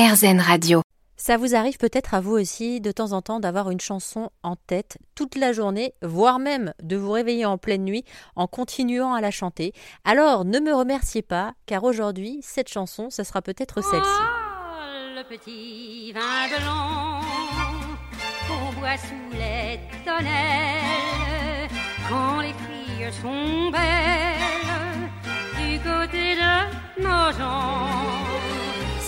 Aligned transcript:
RZN 0.00 0.40
Radio. 0.40 0.80
Ça 1.18 1.36
vous 1.36 1.54
arrive 1.54 1.76
peut-être 1.76 2.14
à 2.14 2.22
vous 2.22 2.32
aussi 2.32 2.80
de 2.80 2.90
temps 2.90 3.12
en 3.12 3.20
temps 3.20 3.38
d'avoir 3.38 3.70
une 3.70 3.80
chanson 3.80 4.30
en 4.42 4.56
tête 4.56 4.96
toute 5.14 5.36
la 5.36 5.52
journée, 5.52 5.92
voire 6.00 6.38
même 6.38 6.72
de 6.82 6.96
vous 6.96 7.10
réveiller 7.10 7.44
en 7.44 7.58
pleine 7.58 7.84
nuit 7.84 8.06
en 8.34 8.46
continuant 8.46 9.12
à 9.12 9.20
la 9.20 9.30
chanter. 9.30 9.74
Alors 10.06 10.46
ne 10.46 10.58
me 10.58 10.72
remerciez 10.72 11.20
pas, 11.20 11.52
car 11.66 11.84
aujourd'hui, 11.84 12.40
cette 12.42 12.70
chanson, 12.70 13.10
ce 13.10 13.24
sera 13.24 13.42
peut-être 13.42 13.82
celle-ci. 13.82 14.08
Oh, 14.22 15.18
le 15.18 15.22
petit 15.28 16.12
vin 16.12 16.48
blanc 16.48 17.20
qu'on 18.48 18.80
boit 18.80 18.96
sous 18.96 19.36
les 19.36 19.80
tonnelles 20.06 21.68
quand 22.08 22.40
les 22.40 22.54
filles 22.54 23.12
sont 23.20 23.70
belles 23.70 25.10
du 25.58 25.78
côté 25.80 26.36
de 26.36 27.02
nos 27.02 27.38
gens. 27.38 28.59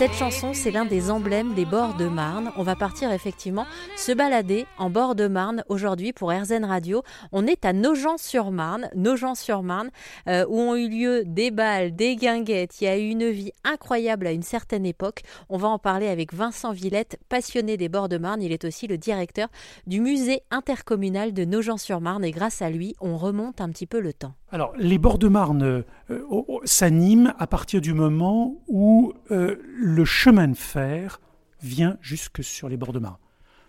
Cette 0.03 0.15
chanson, 0.15 0.53
c'est 0.53 0.73
l'un 0.73 0.85
des 0.85 1.13
emblèmes 1.13 1.55
des 1.55 1.65
bords 1.65 1.95
de 1.95 2.09
Marne. 2.09 2.51
On 2.57 2.65
va 2.65 2.75
partir 2.75 3.13
effectivement 3.13 3.67
se 3.97 4.11
balader 4.11 4.67
en 4.77 4.91
bord 4.91 5.15
de 5.15 5.29
Marne 5.29 5.63
aujourd'hui 5.69 6.13
pour 6.13 6.33
RZN 6.33 6.65
Radio. 6.65 7.05
On 7.31 7.47
est 7.47 7.65
à 7.65 7.73
Nogent-sur-Marne, 7.73 8.91
Nogent-sur-Marne, 8.97 9.91
euh, 10.27 10.45
où 10.49 10.59
ont 10.59 10.75
eu 10.75 10.89
lieu 10.89 11.23
des 11.25 11.53
balles, 11.53 11.95
des 11.95 12.17
guinguettes. 12.17 12.81
Il 12.81 12.85
y 12.87 12.89
a 12.89 12.99
eu 12.99 13.11
une 13.11 13.31
vie 13.31 13.53
incroyable 13.63 14.27
à 14.27 14.33
une 14.33 14.43
certaine 14.43 14.85
époque. 14.85 15.23
On 15.49 15.57
va 15.57 15.69
en 15.69 15.79
parler 15.79 16.09
avec 16.09 16.35
Vincent 16.35 16.73
Villette, 16.73 17.21
passionné 17.29 17.77
des 17.77 17.89
bords 17.89 18.09
de 18.09 18.19
Marne. 18.19 18.43
Il 18.43 18.51
est 18.51 18.65
aussi 18.65 18.89
le 18.89 18.99
directeur 18.99 19.47
du 19.87 20.01
musée 20.01 20.43
intercommunal 20.51 21.33
de 21.33 21.45
Nogent-sur-Marne 21.45 22.25
et 22.25 22.33
grâce 22.33 22.61
à 22.61 22.71
lui, 22.71 22.97
on 23.01 23.17
remonte 23.17 23.61
un 23.61 23.69
petit 23.69 23.87
peu 23.87 24.01
le 24.01 24.13
temps. 24.13 24.35
Alors, 24.51 24.75
les 24.77 24.99
bords 24.99 25.19
de 25.19 25.29
Marne 25.29 25.85
euh, 26.13 26.61
s'animent 26.65 27.35
à 27.39 27.47
partir 27.47 27.81
du 27.81 27.95
moment 27.95 28.63
où 28.69 29.13
euh, 29.31 29.57
le 29.65 30.05
chemin 30.05 30.49
de 30.49 30.57
fer 30.57 31.21
vient 31.61 31.97
jusque 32.01 32.43
sur 32.43 32.69
les 32.69 32.77
bords 32.77 32.93
de 32.93 32.99
Marne. 32.99 33.17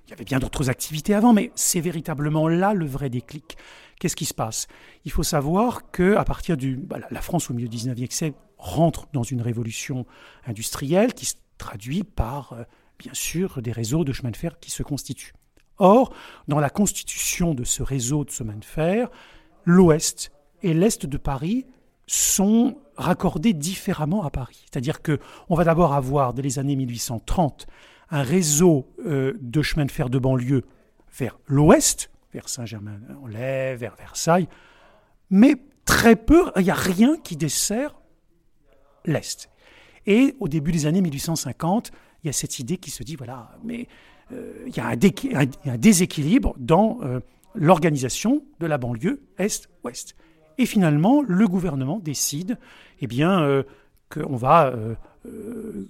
Il 0.07 0.09
y 0.09 0.13
avait 0.13 0.25
bien 0.25 0.39
d'autres 0.39 0.69
activités 0.69 1.13
avant, 1.13 1.33
mais 1.33 1.51
c'est 1.55 1.79
véritablement 1.79 2.47
là 2.47 2.73
le 2.73 2.85
vrai 2.85 3.09
déclic. 3.09 3.57
Qu'est-ce 3.99 4.15
qui 4.15 4.25
se 4.25 4.33
passe? 4.33 4.67
Il 5.05 5.11
faut 5.11 5.23
savoir 5.23 5.91
que 5.91 6.21
partir 6.25 6.57
du 6.57 6.75
bah, 6.75 6.97
la 7.09 7.21
France 7.21 7.49
au 7.49 7.53
milieu 7.53 7.69
du 7.69 7.77
19e 7.77 8.11
siècle 8.11 8.37
rentre 8.57 9.07
dans 9.13 9.23
une 9.23 9.41
révolution 9.41 10.05
industrielle 10.45 11.13
qui 11.13 11.25
se 11.25 11.35
traduit 11.57 12.03
par 12.03 12.53
euh, 12.53 12.63
bien 12.99 13.13
sûr 13.13 13.61
des 13.61 13.71
réseaux 13.71 14.03
de 14.03 14.11
chemin 14.11 14.31
de 14.31 14.37
fer 14.37 14.59
qui 14.59 14.71
se 14.71 14.83
constituent. 14.83 15.33
Or, 15.77 16.13
dans 16.47 16.59
la 16.59 16.69
constitution 16.69 17.53
de 17.53 17.63
ce 17.63 17.81
réseau 17.81 18.25
de 18.25 18.29
chemin 18.29 18.55
de 18.55 18.65
fer, 18.65 19.09
l'Ouest 19.65 20.31
et 20.61 20.73
l'Est 20.73 21.05
de 21.05 21.17
Paris 21.17 21.65
sont 22.07 22.77
raccordés 22.95 23.53
différemment 23.53 24.23
à 24.23 24.29
Paris. 24.29 24.65
C'est-à-dire 24.65 25.01
que 25.01 25.19
on 25.49 25.55
va 25.55 25.63
d'abord 25.63 25.93
avoir, 25.93 26.33
dès 26.33 26.41
les 26.41 26.59
années 26.59 26.75
1830, 26.75 27.65
un 28.11 28.21
réseau 28.21 28.87
euh, 29.05 29.33
de 29.41 29.61
chemins 29.61 29.85
de 29.85 29.91
fer 29.91 30.09
de 30.09 30.19
banlieue 30.19 30.63
vers 31.17 31.39
l'ouest, 31.47 32.09
vers 32.33 32.49
Saint-Germain-en-Laye, 32.49 33.75
vers 33.75 33.95
Versailles, 33.95 34.47
mais 35.29 35.55
très 35.85 36.15
peu, 36.15 36.51
il 36.57 36.63
n'y 36.63 36.69
a 36.69 36.75
rien 36.75 37.17
qui 37.17 37.35
dessert 37.35 37.95
l'Est. 39.05 39.49
Et 40.05 40.35
au 40.39 40.47
début 40.47 40.71
des 40.71 40.85
années 40.85 41.01
1850, 41.01 41.91
il 42.23 42.27
y 42.27 42.29
a 42.29 42.33
cette 42.33 42.59
idée 42.59 42.77
qui 42.77 42.91
se 42.91 43.03
dit, 43.03 43.15
voilà, 43.15 43.57
mais 43.63 43.87
euh, 44.31 44.65
il, 44.67 44.75
y 44.75 44.79
a 44.79 44.87
un, 44.87 45.77
déséquilibre 45.77 46.55
dans 46.57 46.99
euh, 47.03 47.19
l'organisation 47.55 48.43
de 48.59 48.65
la 48.65 48.77
banlieue 48.77 49.21
Est-Ouest. 49.37 50.15
Et 50.57 50.65
finalement, 50.65 51.21
le 51.21 51.47
gouvernement 51.47 51.99
décide 51.99 52.57
eh 53.01 53.07
bien, 53.07 53.41
euh, 53.41 53.63
qu'on 54.13 54.35
va 54.35 54.67
euh, 54.67 54.95
euh, 55.25 55.87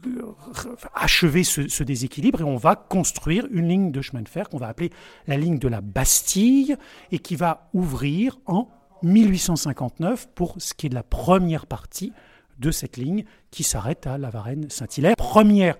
achever 0.96 1.44
ce, 1.44 1.84
déséquilibre 1.84 2.42
et 2.42 2.44
on 2.44 2.58
va 2.58 2.76
construire 2.76 3.48
une 3.52 3.68
ligne 3.68 3.92
de 3.92 4.02
chemin 4.02 4.22
de 4.22 4.30
fer 4.30 4.50
qu'on 4.50 4.58
va 4.58 4.68
appeler 4.68 4.92
la 5.28 5.38
ligne 5.38 5.58
de 5.58 5.68
la 5.68 5.82
Bastille 5.82 6.76
et 7.12 7.20
qui 7.20 7.36
va 7.36 7.70
ouvrir 7.74 8.40
en 8.46 8.70
1859 9.04 10.30
pour 10.36 10.56
ce 10.60 10.74
qui 10.74 10.86
est 10.86 10.90
de 10.90 10.96
la 10.96 11.04
première 11.04 11.66
partie 11.66 12.14
de 12.60 12.72
cette 12.72 12.98
ligne 12.98 13.26
qui 13.52 13.64
s'arrête 13.64 14.08
à 14.08 14.18
La 14.18 14.30
Varenne-Saint-Hilaire. 14.30 15.16
Première 15.18 15.78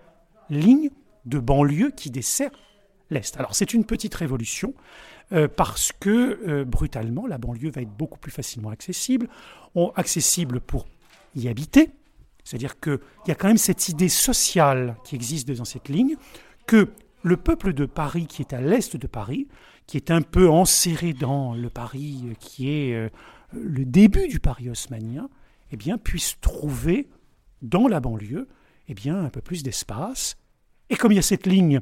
ligne 0.50 0.90
de 1.26 1.40
banlieue 1.40 1.92
qui 1.92 2.10
dessert 2.10 2.52
l'Est. 3.10 3.38
Alors 3.38 3.56
c'est 3.56 3.74
une 3.74 3.86
petite 3.86 4.16
révolution 4.16 4.74
euh, 5.32 5.48
parce 5.48 5.92
que 5.92 6.40
euh, 6.48 6.66
brutalement, 6.66 7.26
la 7.28 7.38
banlieue 7.38 7.72
va 7.72 7.82
être 7.82 7.96
beaucoup 7.96 8.20
plus 8.20 8.32
facilement 8.32 8.70
accessible, 8.70 9.28
accessible 9.96 10.60
pour 10.60 10.86
y 11.36 11.48
habiter. 11.48 11.90
C'est-à-dire 12.44 12.80
qu'il 12.80 13.00
y 13.28 13.32
a 13.32 13.36
quand 13.36 13.48
même 13.48 13.58
cette 13.58 13.90
idée 13.90 14.10
sociale 14.10 14.98
qui 15.04 15.16
existe 15.16 15.50
dans 15.52 15.66
cette 15.66 15.90
ligne, 15.90 16.16
que 16.68 16.90
le 17.24 17.38
peuple 17.38 17.74
de 17.74 17.86
Paris, 17.86 18.28
qui 18.28 18.42
est 18.42 18.54
à 18.54 18.62
l'est 18.62 18.98
de 18.98 19.08
Paris, 19.08 19.48
qui 19.88 19.98
est 19.98 20.12
un 20.12 20.22
peu 20.22 20.50
enserré 20.50 21.14
dans 21.14 21.54
le 21.56 21.70
Paris 21.70 22.24
euh, 22.26 22.34
qui 22.40 22.70
est 22.70 23.12
le 23.54 23.86
début 23.86 24.28
du 24.28 24.40
Paris 24.40 24.70
haussmanien, 24.70 25.30
eh 25.72 25.78
bien, 25.78 25.98
puisse 25.98 26.40
trouver 26.42 27.10
dans 27.62 27.88
la 27.88 28.00
banlieue 28.00 28.48
eh 28.90 28.94
bien, 28.94 29.24
un 29.24 29.30
peu 29.30 29.42
plus 29.42 29.64
d'espace. 29.64 30.38
Et 30.90 30.96
comme 30.96 31.12
il 31.12 31.16
y 31.16 31.20
a 31.20 31.24
cette 31.24 31.48
ligne 31.48 31.82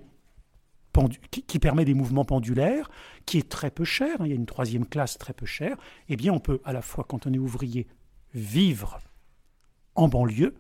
qui, 1.32 1.60
permet 1.60 1.86
des 1.86 1.94
mouvements 1.94 2.26
pendulaires, 2.26 2.90
qui 3.26 3.38
est 3.38 3.50
très 3.50 3.72
peu 3.72 3.84
cher, 3.84 4.20
hein, 4.20 4.26
il 4.26 4.30
y 4.30 4.34
a 4.34 4.36
une 4.36 4.46
troisième 4.46 4.86
classe 4.86 5.18
très 5.18 5.34
peu 5.34 5.46
chère, 5.46 5.78
eh 6.10 6.16
bien 6.16 6.34
on 6.34 6.40
peut 6.40 6.60
à 6.66 6.74
la 6.74 6.82
fois, 6.82 7.06
quand 7.08 7.28
on 7.28 7.34
est 7.34 7.38
ouvrier, 7.38 7.88
vivre 8.34 9.00
en 9.96 10.08
banlieue, 10.08 10.56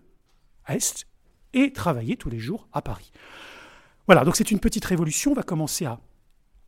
Est, 0.67 1.05
et 1.53 1.73
travailler 1.73 2.15
tous 2.15 2.29
les 2.29 2.39
jours 2.39 2.67
à 2.71 2.81
Paris. 2.81 3.11
Voilà, 4.07 4.23
donc 4.23 4.35
c'est 4.35 4.51
une 4.51 4.59
petite 4.59 4.85
révolution, 4.85 5.31
on 5.31 5.35
va 5.35 5.43
commencer 5.43 5.85
à 5.85 5.99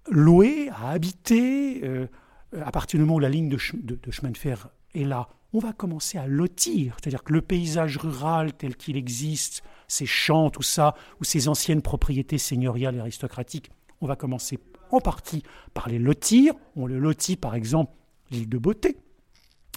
louer, 0.10 0.70
à 0.70 0.90
habiter, 0.90 1.82
euh, 1.84 2.08
à 2.62 2.72
partir 2.72 3.00
du 3.00 3.06
moment 3.06 3.16
où 3.16 3.20
la 3.20 3.30
ligne 3.30 3.50
de 3.50 3.58
chemin 3.58 4.32
de 4.32 4.38
fer 4.38 4.70
est 4.94 5.06
là, 5.06 5.30
on 5.54 5.60
va 5.60 5.72
commencer 5.72 6.18
à 6.18 6.28
lotir, 6.28 6.98
c'est-à-dire 7.00 7.24
que 7.24 7.34
le 7.34 7.42
paysage 7.42 7.98
rural 7.98 8.54
tel 8.54 8.76
qu'il 8.76 8.98
existe, 8.98 9.64
ces 9.88 10.06
champs, 10.06 10.50
tout 10.50 10.64
ça, 10.64 10.96
ou 11.22 11.24
ces 11.24 11.48
anciennes 11.48 11.82
propriétés 11.82 12.40
seigneuriales 12.40 12.96
et 12.96 13.00
aristocratiques, 13.00 13.70
on 14.02 14.08
va 14.08 14.16
commencer 14.16 14.60
en 14.90 15.00
partie 15.00 15.44
par 15.74 15.90
les 15.90 16.00
lotir. 16.00 16.54
On 16.76 16.88
le 16.88 17.00
lotit 17.00 17.36
par 17.36 17.56
exemple 17.56 17.94
l'île 18.32 18.50
de 18.50 18.58
Beauté. 18.58 18.98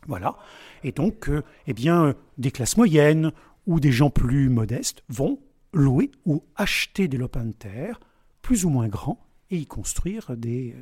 Voilà. 0.06 0.36
Et 0.82 0.92
donc, 0.92 1.28
euh, 1.28 1.42
eh 1.66 1.74
bien, 1.74 2.14
des 2.38 2.50
classes 2.50 2.76
moyennes 2.76 3.32
ou 3.66 3.80
des 3.80 3.92
gens 3.92 4.10
plus 4.10 4.48
modestes 4.48 5.02
vont 5.08 5.40
louer 5.72 6.10
ou 6.24 6.42
acheter 6.54 7.08
des 7.08 7.16
lopins 7.16 7.44
de 7.44 7.52
terre 7.52 8.00
plus 8.40 8.64
ou 8.64 8.70
moins 8.70 8.88
grands 8.88 9.18
et 9.50 9.58
y 9.58 9.66
construire 9.66 10.36
des, 10.36 10.74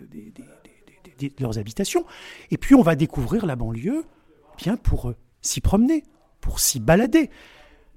leurs 1.38 1.58
habitations. 1.58 2.04
Et 2.50 2.58
puis 2.58 2.74
on 2.74 2.82
va 2.82 2.96
découvrir 2.96 3.46
la 3.46 3.56
banlieue 3.56 4.04
pour 4.82 5.10
euh, 5.10 5.16
s'y 5.40 5.60
promener, 5.60 6.04
pour 6.40 6.60
s'y 6.60 6.80
balader. 6.80 7.30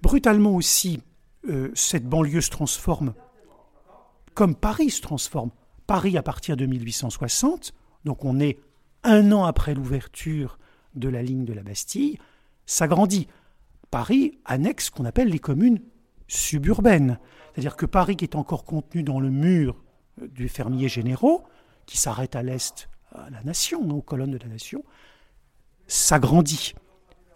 Brutalement 0.02 0.56
aussi, 0.56 1.02
euh, 1.50 1.72
cette 1.74 2.06
banlieue 2.06 2.42
se 2.42 2.50
transforme 2.50 3.14
comme 4.38 4.54
Paris 4.54 4.92
se 4.92 5.02
transforme. 5.02 5.50
Paris 5.88 6.16
à 6.16 6.22
partir 6.22 6.56
de 6.56 6.68
1860, 6.68 7.74
donc 8.06 8.24
on 8.24 8.40
est 8.40 8.60
un 9.04 9.32
an 9.32 9.46
après 9.46 9.74
l'ouverture 9.74 10.60
de 10.94 11.10
la 11.10 11.24
ligne 11.24 11.44
de 11.44 11.54
la 11.54 11.64
Bastille, 11.64 12.20
s'agrandit. 12.68 13.28
Paris 13.90 14.38
annexe 14.46 14.86
ce 14.86 14.92
qu'on 14.92 15.06
appelle 15.06 15.30
les 15.30 15.40
communes 15.40 15.80
suburbaines. 16.28 17.18
C'est-à-dire 17.52 17.76
que 17.76 17.88
Paris 17.88 18.16
qui 18.16 18.26
est 18.26 18.36
encore 18.36 18.64
contenu 18.64 19.02
dans 19.02 19.20
le 19.20 19.32
mur 19.32 19.84
euh, 20.22 20.28
du 20.28 20.50
fermier 20.50 20.88
généraux, 20.88 21.44
qui 21.88 21.98
s'arrête 21.98 22.36
à 22.36 22.44
l'est 22.44 22.90
à 23.14 23.32
la 23.32 23.42
nation, 23.42 23.90
aux 23.90 24.04
colonnes 24.04 24.30
de 24.30 24.38
la 24.38 24.50
nation, 24.50 24.84
s'agrandit. 25.88 26.74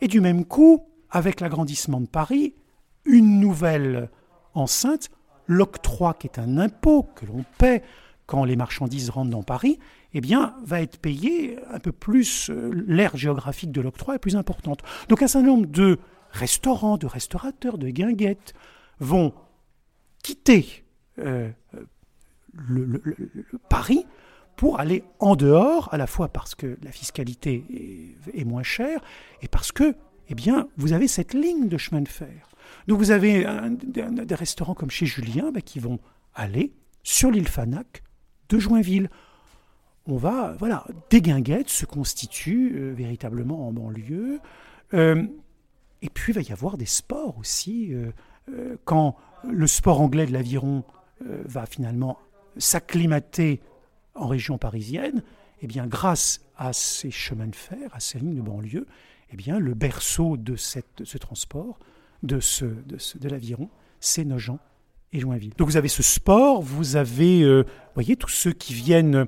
Et 0.01 0.07
du 0.07 0.21
même 0.21 0.45
coup, 0.45 0.83
avec 1.09 1.39
l'agrandissement 1.41 2.01
de 2.01 2.07
Paris, 2.07 2.55
une 3.05 3.39
nouvelle 3.39 4.09
enceinte, 4.53 5.09
l'octroi, 5.47 6.13
qui 6.13 6.27
est 6.27 6.39
un 6.39 6.57
impôt 6.57 7.03
que 7.15 7.25
l'on 7.25 7.43
paie 7.57 7.83
quand 8.25 8.45
les 8.45 8.55
marchandises 8.55 9.09
rentrent 9.09 9.31
dans 9.31 9.43
Paris, 9.43 9.77
eh 10.13 10.21
bien, 10.21 10.55
va 10.63 10.81
être 10.81 10.97
payé 10.97 11.59
un 11.69 11.79
peu 11.79 11.91
plus, 11.91 12.49
euh, 12.49 12.71
l'aire 12.87 13.17
géographique 13.17 13.71
de 13.71 13.81
l'octroi 13.81 14.15
est 14.15 14.19
plus 14.19 14.35
importante. 14.35 14.81
Donc 15.09 15.21
un 15.21 15.27
certain 15.27 15.47
nombre 15.47 15.67
de 15.67 15.99
restaurants, 16.31 16.97
de 16.97 17.07
restaurateurs, 17.07 17.77
de 17.77 17.89
guinguettes 17.89 18.53
vont 18.99 19.33
quitter 20.23 20.85
euh, 21.19 21.49
le, 22.53 23.01
Paris 23.69 24.05
pour 24.61 24.79
aller 24.79 25.03
en 25.17 25.35
dehors, 25.35 25.91
à 25.91 25.97
la 25.97 26.05
fois 26.05 26.27
parce 26.27 26.53
que 26.53 26.77
la 26.83 26.91
fiscalité 26.91 27.65
est, 28.31 28.45
moins 28.45 28.61
chère 28.61 29.01
et 29.41 29.47
parce 29.47 29.71
que, 29.71 29.95
eh 30.29 30.35
bien, 30.35 30.67
vous 30.77 30.93
avez 30.93 31.07
cette 31.07 31.33
ligne 31.33 31.67
de 31.67 31.79
chemin 31.79 32.01
de 32.01 32.07
fer. 32.07 32.47
Donc 32.85 32.99
vous 32.99 33.09
avez 33.09 33.43
des 33.81 34.35
restaurants 34.35 34.75
comme 34.75 34.91
chez 34.91 35.07
Julien 35.07 35.51
bah, 35.51 35.61
qui 35.61 35.79
vont 35.79 35.97
aller 36.35 36.73
sur 37.01 37.31
l'île 37.31 37.47
Fanac 37.47 38.03
de 38.49 38.59
Joinville. 38.59 39.09
On 40.05 40.17
va, 40.17 40.55
voilà, 40.59 40.85
des 41.09 41.23
guinguettes 41.23 41.69
se 41.69 41.87
constituent 41.87 42.75
euh, 42.75 42.93
véritablement 42.93 43.67
en 43.67 43.73
banlieue. 43.73 44.41
Euh, 44.93 45.25
et 46.03 46.11
puis 46.11 46.33
il 46.33 46.35
va 46.35 46.41
y 46.41 46.51
avoir 46.51 46.77
des 46.77 46.85
sports 46.85 47.39
aussi. 47.39 47.95
Euh, 47.95 48.75
quand 48.85 49.15
le 49.43 49.65
sport 49.65 50.01
anglais 50.01 50.27
de 50.27 50.33
l'aviron 50.33 50.83
va 51.19 51.65
finalement 51.65 52.19
s'acclimater 52.57 53.59
en 54.15 54.27
région 54.27 54.57
parisienne, 54.57 55.23
eh 55.61 55.67
bien, 55.67 55.87
grâce 55.87 56.41
à 56.57 56.73
ces 56.73 57.11
chemins 57.11 57.47
de 57.47 57.55
fer, 57.55 57.89
à 57.93 57.99
ces 57.99 58.19
lignes 58.19 58.35
de 58.35 58.41
banlieue, 58.41 58.87
eh 59.31 59.35
bien, 59.35 59.59
le 59.59 59.73
berceau 59.73 60.37
de, 60.37 60.55
ce 60.55 61.17
transport, 61.17 61.79
de, 62.23 62.39
ce, 62.39 62.65
de, 62.65 63.29
l'aviron, 63.29 63.69
c'est 63.99 64.25
Nogent 64.25 64.57
et 65.13 65.19
Joinville. 65.19 65.53
Donc 65.57 65.69
vous 65.69 65.77
avez 65.77 65.87
ce 65.87 66.03
sport, 66.03 66.61
vous 66.61 66.95
avez, 66.95 67.41
euh, 67.41 67.63
voyez, 67.95 68.15
tous 68.15 68.29
ceux 68.29 68.51
qui 68.51 68.73
viennent, 68.73 69.25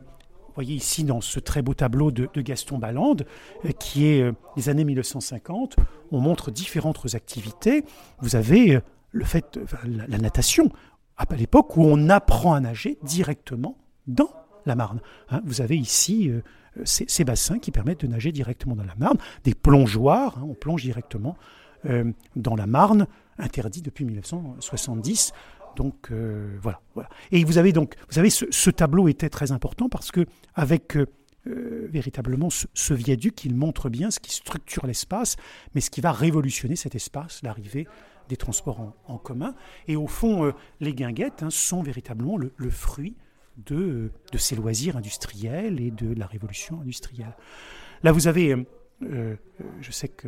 vous 0.53 0.61
voyez 0.61 0.75
ici 0.75 1.03
dans 1.03 1.19
ce 1.19 1.39
très 1.39 1.63
beau 1.63 1.73
tableau 1.73 2.11
de, 2.11 2.29
Gaston 2.35 2.77
Ballande, 2.77 3.25
euh, 3.65 3.71
qui 3.71 4.05
est 4.05 4.21
euh, 4.21 4.33
des 4.55 4.69
années 4.69 4.83
1950, 4.83 5.77
on 6.11 6.19
montre 6.19 6.51
différentes 6.51 7.15
activités. 7.15 7.83
Vous 8.19 8.35
avez 8.35 8.75
euh, 8.75 8.81
le 9.11 9.25
fait, 9.25 9.59
la 9.83 10.19
natation, 10.19 10.69
à 11.17 11.25
l'époque 11.35 11.75
où 11.75 11.83
on 11.83 12.07
apprend 12.09 12.53
à 12.53 12.59
nager 12.59 12.99
directement 13.01 13.77
dans 14.05 14.29
la 14.65 14.75
Marne. 14.75 14.99
Hein, 15.29 15.41
vous 15.45 15.61
avez 15.61 15.77
ici 15.77 16.31
euh, 16.77 16.81
ces, 16.85 17.23
bassins 17.23 17.59
qui 17.59 17.71
permettent 17.71 18.01
de 18.01 18.07
nager 18.07 18.31
directement 18.31 18.75
dans 18.75 18.83
la 18.83 18.95
Marne, 18.95 19.17
des 19.43 19.53
plongeoires, 19.53 20.37
hein, 20.37 20.45
on 20.47 20.53
plonge 20.53 20.81
directement 20.81 21.37
euh, 21.85 22.11
dans 22.35 22.55
la 22.55 22.67
Marne, 22.67 23.07
interdit 23.37 23.81
depuis 23.81 24.05
1970. 24.05 25.33
Donc 25.75 26.09
euh, 26.11 26.57
voilà. 26.61 26.81
Et 27.31 27.43
vous 27.43 27.57
avez 27.57 27.73
donc, 27.73 27.95
vous 28.07 28.13
savez, 28.13 28.29
ce, 28.29 28.69
tableau 28.69 29.07
était 29.07 29.29
très 29.29 29.51
important 29.51 29.89
parce 29.89 30.11
que 30.11 30.25
avec 30.55 30.97
véritablement 31.45 32.49
ce, 32.49 32.93
viaduc, 32.93 33.43
il 33.43 33.53
montre 33.53 33.89
bien 33.89 34.11
ce 34.11 34.21
qui 34.21 34.33
structure 34.33 34.87
l'espace, 34.87 35.35
mais 35.75 35.81
ce 35.81 35.89
qui 35.89 35.99
va 35.99 36.13
révolutionner 36.13 36.77
cet 36.77 36.95
espace, 36.95 37.41
l'arrivée 37.43 37.85
des 38.29 38.37
transports 38.37 38.93
en, 39.07 39.17
commun. 39.17 39.53
Et 39.89 39.97
au 39.97 40.07
fond, 40.07 40.53
les 40.79 40.93
guinguettes 40.93 41.43
hein, 41.43 41.49
sont 41.49 41.83
véritablement 41.83 42.37
le, 42.37 42.53
le 42.55 42.69
fruit 42.69 43.17
de, 43.57 44.11
de, 44.31 44.55
loisirs 44.55 44.97
industriels 44.97 45.79
et 45.79 45.91
de 45.91 46.13
la 46.13 46.25
révolution 46.25 46.81
industrielle. 46.81 47.35
Là, 48.03 48.11
vous 48.11 48.27
avez, 48.27 48.55
euh, 49.03 49.35
je 49.81 49.91
sais 49.91 50.07
que 50.07 50.27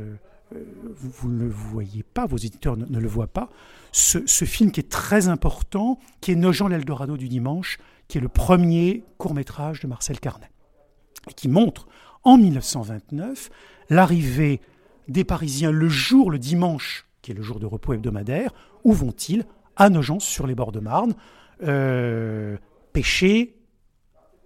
euh, 0.53 0.63
vous, 0.95 1.29
ne 1.29 1.43
le 1.43 1.49
voyez 1.49 2.03
pas, 2.03 2.25
vos 2.25 2.37
éditeurs 2.37 2.77
ne, 2.77 2.99
le 2.99 3.07
voient 3.07 3.27
pas, 3.27 3.49
ce, 3.91 4.19
film 4.45 4.71
qui 4.71 4.79
est 4.79 4.89
très 4.89 5.27
important, 5.27 5.99
qui 6.21 6.31
est 6.31 6.35
Nogent 6.35 6.67
l'Eldorado 6.67 7.17
du 7.17 7.29
dimanche, 7.29 7.79
qui 8.07 8.17
est 8.17 8.21
le 8.21 8.29
premier 8.29 9.03
court 9.17 9.33
métrage 9.33 9.79
de 9.79 9.87
Marcel 9.87 10.19
Carnet, 10.19 10.51
et 11.29 11.33
qui 11.33 11.47
montre 11.47 11.87
en 12.23 12.37
1929 12.37 13.49
l'arrivée 13.89 14.61
des 15.07 15.23
Parisiens 15.23 15.71
le 15.71 15.89
jour, 15.89 16.29
le 16.29 16.39
dimanche, 16.39 17.07
qui 17.21 17.31
est 17.31 17.35
le 17.35 17.41
jour 17.43 17.59
de 17.59 17.65
repos 17.65 17.93
hebdomadaire, 17.93 18.53
où 18.83 18.93
vont-ils 18.93 19.45
À 19.75 19.89
Nogent, 19.89 20.19
sur 20.19 20.45
les 20.45 20.55
bords 20.55 20.71
de 20.71 20.79
Marne, 20.79 21.15
euh, 21.63 22.57
pêcher, 22.95 23.57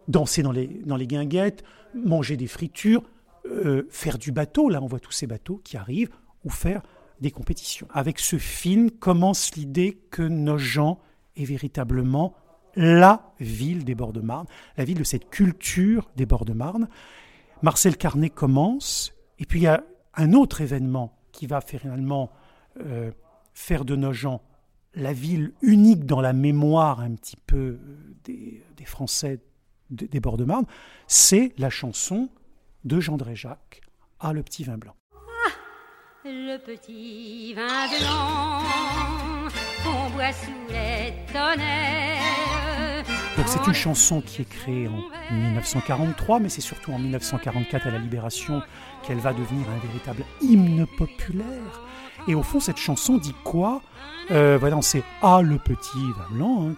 danser 0.07 0.42
dans 0.42 0.51
les, 0.51 0.66
dans 0.66 0.96
les 0.96 1.06
guinguettes, 1.06 1.63
manger 1.94 2.36
des 2.36 2.48
fritures, 2.48 3.04
euh, 3.46 3.88
faire 3.92 4.18
du 4.18 4.31
bateau, 4.31 4.69
là 4.69 4.81
on 4.81 4.88
voit 4.88 5.00
tous 5.00 5.12
ces 5.12 5.28
bateaux 5.28 5.62
qui 5.63 5.78
arrivent, 5.78 6.10
ou 6.44 6.50
faire 6.50 6.81
des 7.22 7.30
compétitions. 7.30 7.88
Avec 7.94 8.18
ce 8.18 8.40
film 8.40 8.90
commence 8.90 9.56
l'idée 9.56 10.01
que 10.10 10.24
Nogent 10.24 10.98
est 11.36 11.46
véritablement 11.46 12.34
la 12.75 13.34
ville 13.40 13.86
des 13.86 13.94
bords 13.94 14.13
de 14.13 14.22
Marne, 14.22 14.48
la 14.78 14.84
ville 14.84 14.98
de 14.98 15.04
cette 15.04 15.30
culture 15.30 16.10
des 16.16 16.25
bords 16.25 16.46
de 16.46 16.54
Marne. 16.54 16.90
Marcel 17.62 17.98
Carnet 17.98 18.31
commence, 18.31 19.13
et 19.38 19.46
puis 19.46 19.60
il 19.60 19.63
y 19.63 19.68
a 19.68 19.84
un 20.16 20.34
autre 20.34 20.62
événement 20.62 21.16
qui 21.31 21.46
va 21.46 21.62
finalement 21.62 22.31
euh, 22.84 23.12
faire 23.54 23.86
de 23.86 23.96
Nogent 23.96 24.42
la 24.94 25.13
ville 25.13 25.53
unique 25.62 26.06
dans 26.06 26.21
la 26.21 26.33
mémoire 26.33 27.00
un 27.00 27.15
petit 27.15 27.38
peu 27.45 27.80
des, 28.24 28.63
des 28.75 28.86
Français 28.86 29.39
des, 29.89 30.19
bords 30.19 30.38
de 30.38 30.45
Marne, 30.45 30.65
c'est 31.07 31.53
la 31.57 31.69
chanson 31.69 32.30
de 32.83 33.00
Jean 33.00 33.18
Jacques 33.33 33.81
à 34.19 34.33
Le 34.33 34.44
Petit 34.44 34.63
Vin 34.63 34.77
Blanc. 34.77 34.95
Ah, 35.13 35.51
le 36.25 36.57
petit 36.57 37.53
vin 37.53 37.88
blanc 37.88 39.50
qu'on 39.83 40.09
boit 40.12 40.33
sous 40.33 40.51
les 40.69 41.13
tonnerres. 41.31 42.58
C'est 43.47 43.65
une 43.65 43.74
chanson 43.74 44.21
qui 44.21 44.41
est 44.41 44.50
créée 44.50 44.88
en 44.88 45.01
1943, 45.31 46.39
mais 46.39 46.50
c'est 46.50 46.62
surtout 46.62 46.91
en 46.91 47.00
1944 47.00 47.88
à 47.88 47.91
la 47.91 47.97
Libération 47.97 48.62
qu'elle 49.03 49.19
va 49.19 49.33
devenir 49.33 49.68
un 49.69 49.77
véritable 49.80 50.24
hymne 50.41 50.86
populaire. 50.97 51.86
Et 52.27 52.36
au 52.36 52.44
fond, 52.44 52.59
cette 52.59 52.77
chanson 52.77 53.18
dit 53.18 53.33
quoi? 53.44 53.81
Euh, 54.31 54.57
Voilà, 54.59 54.81
c'est 54.81 55.03
Ah 55.21 55.41
le 55.41 55.57
petit 55.57 55.97
vin 56.18 56.36
blanc 56.36 56.69
hein, 56.69 56.75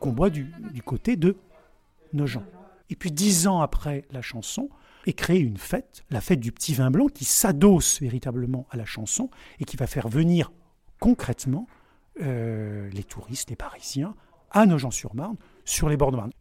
qu'on 0.00 0.12
boit 0.12 0.30
du, 0.30 0.52
du, 0.72 0.82
côté 0.82 1.16
de 1.16 1.36
Nogent. 2.12 2.44
Et 2.90 2.96
puis 2.96 3.10
dix 3.10 3.46
ans 3.46 3.60
après 3.60 4.04
la 4.10 4.20
chanson, 4.20 4.68
est 5.06 5.12
créée 5.14 5.40
une 5.40 5.58
fête, 5.58 6.04
la 6.10 6.20
fête 6.20 6.40
du 6.40 6.52
petit 6.52 6.74
vin 6.74 6.90
blanc, 6.90 7.06
qui 7.06 7.24
s'adosse 7.24 8.00
véritablement 8.00 8.66
à 8.70 8.76
la 8.76 8.84
chanson 8.84 9.30
et 9.60 9.64
qui 9.64 9.76
va 9.76 9.86
faire 9.86 10.08
venir 10.08 10.52
concrètement 11.00 11.66
euh, 12.20 12.90
les 12.90 13.04
touristes, 13.04 13.50
les 13.50 13.56
Parisiens, 13.56 14.14
à 14.50 14.66
Nogent-sur-Marne, 14.66 15.36
sur. 15.68 15.88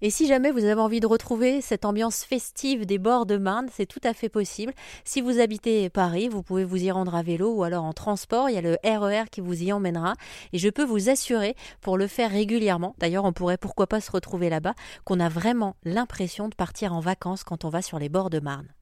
Et 0.01 0.09
si 0.09 0.27
jamais 0.27 0.51
vous 0.51 0.63
avez 0.63 0.79
envie 0.79 1.00
de 1.00 1.07
retrouver 1.07 1.62
cette 1.62 1.85
ambiance 1.85 2.24
festive 2.24 2.85
des 2.85 2.97
bords 2.97 3.25
de 3.25 3.38
Marne, 3.38 3.68
c'est 3.71 3.85
tout 3.85 4.00
à 4.03 4.13
fait 4.13 4.29
possible. 4.29 4.74
Si 5.03 5.21
vous 5.21 5.39
habitez 5.39 5.89
Paris, 5.89 6.29
vous 6.29 6.44
pouvez 6.44 6.63
vous 6.63 6.83
y 6.83 6.91
rendre 6.91 7.15
à 7.15 7.24
vélo 7.24 7.51
ou 7.53 7.63
alors 7.63 7.83
en 7.83 7.94
transport. 7.94 8.50
Il 8.50 8.56
y 8.56 8.57
a 8.57 8.62
le 8.62 8.77
RER 8.83 9.29
qui 9.31 9.41
vous 9.41 9.63
y 9.63 9.71
emmènera. 9.71 10.13
Et 10.53 10.57
je 10.57 10.69
peux 10.69 10.83
vous 10.83 11.09
assurer, 11.09 11.56
pour 11.81 11.97
le 11.97 12.07
faire 12.07 12.31
régulièrement, 12.31 12.95
d'ailleurs 13.00 13.25
on 13.25 13.33
pourrait 13.33 13.57
pourquoi 13.57 13.88
pas 13.88 14.01
se 14.01 14.12
retrouver 14.12 14.50
là-bas, 14.50 14.75
qu'on 15.03 15.19
a 15.19 15.29
vraiment 15.29 15.75
l'impression 15.83 16.50
de 16.50 16.56
partir 16.56 16.94
en 16.94 17.00
vacances 17.00 17.44
quand 17.44 17.65
on 17.65 17.69
va 17.69 17.81
sur 17.81 18.00
les 18.00 18.09
bords 18.09 18.29
de 18.29 18.39
Marne. 18.39 18.76